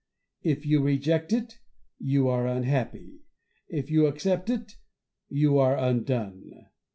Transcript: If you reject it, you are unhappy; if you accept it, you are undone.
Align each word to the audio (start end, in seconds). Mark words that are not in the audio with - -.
If 0.41 0.65
you 0.65 0.81
reject 0.81 1.31
it, 1.31 1.59
you 1.99 2.27
are 2.27 2.47
unhappy; 2.47 3.21
if 3.69 3.91
you 3.91 4.07
accept 4.07 4.49
it, 4.49 4.77
you 5.29 5.59
are 5.59 5.77
undone. 5.77 6.65